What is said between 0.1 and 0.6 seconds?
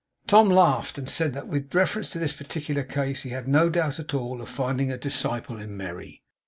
Tom